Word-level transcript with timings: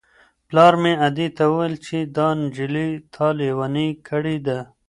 پلار 0.47 0.73
مې 0.81 0.93
ادې 1.07 1.27
ته 1.37 1.43
وویل 1.51 1.75
چې 1.85 1.97
دا 2.17 2.27
نجلۍ 2.41 2.89
تا 3.13 3.27
لېونۍ 3.37 3.89
کړې 4.07 4.37
ده. 4.47 4.59